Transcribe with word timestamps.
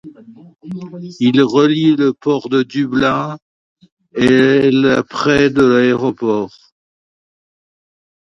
Il 1.19 1.43
relie 1.43 1.95
le 1.95 2.11
port 2.11 2.49
de 2.49 2.63
Dublin 2.63 3.37
et 4.15 4.71
l' 4.71 5.03
près 5.07 5.51
de 5.51 5.61
l'aéroport. 5.61 6.71